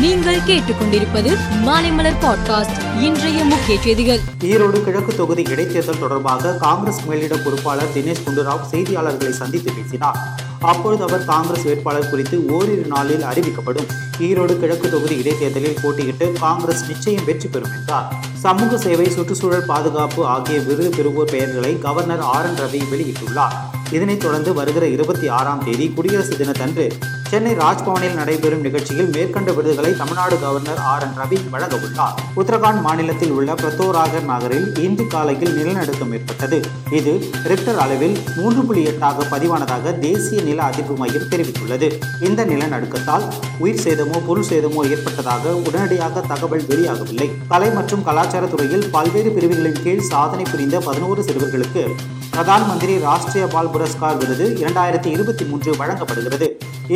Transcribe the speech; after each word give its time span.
நீங்கள் 0.00 0.40
கேட்டுக்கொண்டிருப்பது 0.40 1.36
மாலைமலர் 1.66 2.14
பாட்காஸ்ட் 2.20 3.00
இன்றைய 3.00 3.44
முக்கிய 3.44 3.80
செய்திகள். 3.80 4.20
ஈரோடு 4.40 4.84
கிழக்கு 4.84 5.16
தொகுதி 5.16 5.42
இடைத்தேர்தல் 5.42 5.98
தொடர்பாக 5.98 6.52
காங்கிரஸ் 6.52 7.00
மேலிட 7.08 7.36
பொறுப்பாளர் 7.36 7.88
தினேஷ் 7.94 8.22
குண்டுராவ் 8.26 8.74
செய்தியாளர்களை 8.74 9.30
சந்தித்து 9.30 9.72
பேசினார். 9.72 10.18
அப்பொழுது 10.60 11.02
அவர் 11.02 11.24
காங்கிரஸ் 11.24 11.62
வேட்பாளர் 11.62 12.10
குறித்து 12.10 12.46
ஓரிரு 12.46 12.84
நாளில் 12.88 13.22
அறிவிக்கப்படும். 13.22 13.86
ஈரோடு 14.18 14.58
கிழக்கு 14.58 14.90
தொகுதி 14.90 15.16
இடைத்தேர்தலில் 15.16 15.78
போட்டியிட்டு 15.82 16.32
காங்கிரஸ் 16.32 16.84
நிச்சயம் 16.88 17.24
வெற்றி 17.24 17.48
பெறும் 17.48 17.72
என்றார். 17.78 18.14
சமூக 18.34 18.78
சேவை 18.78 19.10
சுற்றுச்சூழல் 19.10 19.66
பாதுகாப்பு 19.66 20.26
ஆகிய 20.26 20.60
விருது 20.60 20.90
பெறுவோர் 20.96 21.30
பெயர்களை 21.30 21.78
கவர்னர் 21.78 22.20
ஆர் 22.20 22.46
என் 22.46 22.64
ரவி 22.64 22.82
வெளியிட்டுள்ளார். 22.94 23.52
இதனைத் 23.92 24.20
தொடர்ந்து 24.20 24.52
வருகிற 24.54 24.86
இருபத்தி 24.86 25.28
ஆறாம் 25.28 25.64
தேதி 25.64 25.92
குடியரசு 25.94 26.36
தினத்தன்று 26.36 26.92
சென்னை 27.30 27.50
ராஜ்பவனில் 27.54 28.16
நடைபெறும் 28.18 28.62
நிகழ்ச்சியில் 28.66 29.10
மேற்கண்ட 29.14 29.50
விருதுகளை 29.56 29.90
Tamil Nadu 29.98 30.36
governor 30.44 30.80
R 30.92 31.04
N 31.06 31.18
Ravi 31.18 31.36
வழங்க 31.52 31.76
உள்ளார் 31.86 32.16
உத்தரகாண்ட் 32.40 32.80
மாநிலத்தில் 32.86 33.34
உள்ள 33.36 33.54
பிரத்தோராகர் 33.60 34.26
நகரில் 34.30 34.66
இன்று 34.84 35.04
காலையில் 35.06 35.52
நிலநடுக்கம் 35.58 36.12
ஏற்பட்டது. 36.16 36.58
இது 36.98 37.12
ரிக்டர் 37.50 37.78
அளவில் 37.84 38.16
மூன்று 38.36 38.62
புள்ளி 38.62 38.82
எட்டாக 38.92 39.26
பதிவானதாக 39.32 39.92
தேசிய 39.98 40.40
நில 40.48 40.62
அதிர்வு 40.70 40.96
மையம் 41.02 41.28
தெரிவித்துள்ளது. 41.34 41.90
இந்த 42.28 42.44
நிலநடுக்கத்தால் 42.44 43.26
உயிர் 43.58 43.82
சேதமோ 43.84 44.20
பொருள் 44.26 44.48
சேதமோ 44.50 44.82
ஏற்பட்டதாக 44.94 45.54
உடனடியாக 45.66 46.24
தகவல் 46.32 46.66
வெளியாகவில்லை. 46.72 47.28
கலை 47.52 47.70
மற்றும் 47.70 48.02
கலாச்சார 48.02 48.46
துறையில் 48.46 48.90
பல்வேறு 48.96 49.32
பிரிவுகளின் 49.36 49.80
கீழ் 49.84 50.08
சாதனை 50.12 50.46
புரிந்த 50.50 50.78
பதினோரு 50.88 51.22
சிறுவர்களுக்கு 51.28 51.84
பிரதான் 52.34 52.66
மந்திரி 52.66 52.96
ராஷ்டிரிய 53.06 53.46
பால் 53.54 53.72
புரஸ்கார் 53.76 54.20
விருது 54.20 54.48
இரண்டாயிரத்தி 54.64 55.08
இருபத்தி 55.16 55.44
மூன்று 55.44 55.70
வழங்கப்படுகிறது. 55.76 56.48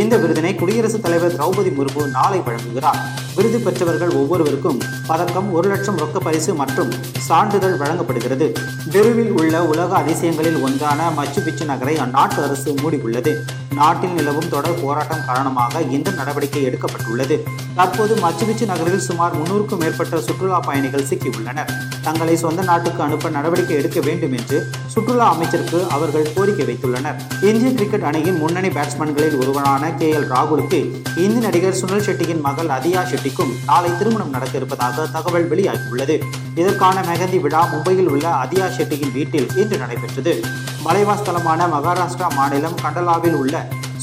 இந்த 0.02 0.16
விருதினை 0.16 0.56
குடியரசுத் 0.56 1.02
தலைவர் 1.02 1.36
திரௌபதி 1.36 1.70
முர்மு 1.76 2.10
நாளை 2.10 2.38
வழங்குகிறார். 2.38 2.98
விருது 3.34 3.58
பெற்றவர்கள் 3.58 4.10
ஒவ்வொருவருக்கும் 4.10 4.80
பதக்கம் 5.06 5.52
ஒரு 5.52 5.68
லட்சம் 5.68 5.98
ரொக்க 5.98 6.18
பரிசு 6.18 6.54
மற்றும் 6.54 6.90
சான்றிதழ் 7.18 7.76
வழங்கப்படுகிறது. 7.76 8.52
பெருவில் 8.92 9.30
உள்ள 9.30 9.64
உலக 9.64 9.96
அதிசயங்களில் 10.00 10.62
ஒன்றான 10.62 11.10
மச்சு 11.10 11.42
பிச்சு 11.42 11.64
நகரை 11.64 11.96
அந்நாட்டு 11.96 12.42
அரசு 12.46 12.72
மூடியுள்ளது. 12.72 13.34
நாட்டில் 13.74 14.10
நிலவும் 14.10 14.48
தொடர் 14.48 14.82
போராட்டம் 14.82 15.24
காரணமாக 15.26 15.80
இந்த 15.80 16.10
நடவடிக்கை 16.10 16.66
எடுக்கப்பட்டுள்ளது. 16.66 17.38
தற்போது 17.74 18.16
மச்சு 18.16 18.46
பிச்சு 18.46 18.66
நகரில் 18.66 19.00
சுமார் 19.00 19.36
முன்னூறுக்கும் 19.42 19.78
மேற்பட்ட 19.78 20.20
சுற்றுலா 20.20 20.60
பயணிகள் 20.60 21.08
சிக்கியுள்ளனர். 21.10 21.72
தங்களை 22.04 22.36
சொந்த 22.36 22.62
நாட்டுக்கு 22.62 23.00
அனுப்ப 23.02 23.28
நடவடிக்கை 23.36 23.76
எடுக்க 23.76 24.00
வேண்டும் 24.00 24.34
என்று 24.38 24.58
சுற்றுலா 24.86 25.26
அமைச்சருக்கு 25.34 25.78
அவர்கள் 25.90 26.26
கோரிக்கை 26.34 26.64
வைத்துள்ளனர். 26.70 27.18
இந்திய 27.48 27.70
கிரிக்கெட் 27.78 28.06
அணியின் 28.10 28.38
முன்னணி 28.38 28.68
பேட்ஸ்மேன்களில் 28.68 29.38
ஒருவரான 29.40 29.92
கே 30.00 30.08
எல் 30.12 30.28
ராகுலுக்கு 30.34 30.80
இந்தி 31.24 31.40
நடிகர் 31.46 31.78
சுனில் 31.80 32.04
ஷெட்டியின் 32.06 32.40
மகள் 32.40 32.70
அதியா 32.78 33.02
ஷெட்டிக்கும் 33.10 33.52
நாளை 33.66 33.90
திருமணம் 33.98 34.30
நடக்க 34.30 34.56
இருப்பதாக 34.56 35.06
தகவல் 35.06 35.48
வெளியாகியுள்ளது. 35.50 36.16
இதற்கான 36.54 37.04
மெகந்தி 37.10 37.40
விழா 37.40 37.62
மும்பையில் 37.72 38.10
உள்ள 38.14 38.26
அதியா 38.44 38.68
ஷெட்டியின் 38.78 39.12
வீட்டில் 39.12 39.48
இன்று 39.56 39.78
நடைபெற்றது. 39.78 40.34
மலைவாஸ்தலமான 40.86 41.66
மகாராஷ்டிரா 41.76 42.28
மாநிலம் 42.34 42.78
கண்டலாவில் 42.84 43.38
உள்ள 43.42 43.54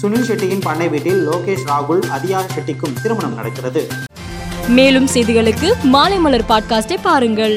சுனில் 0.02 0.28
ஷெட்டியின் 0.30 0.62
பண்ணை 0.62 0.88
வீட்டில் 0.88 1.20
லோகேஷ் 1.30 1.68
ராகுல் 1.72 2.04
அதியா 2.18 2.40
ஷெட்டிக்கும் 2.54 2.98
திருமணம் 3.02 3.36
நடக்கிறது. 3.36 3.84
மேலும் 4.68 5.08
செய்திகளுக்கு 5.14 5.70
மாலைமலர் 5.94 6.50
பாட்காஸ்டை 6.50 6.98
பாருங்கள். 7.02 7.56